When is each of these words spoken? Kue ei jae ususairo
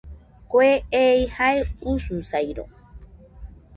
Kue 0.53 0.69
ei 0.99 1.21
jae 1.35 1.59
ususairo 1.93 2.65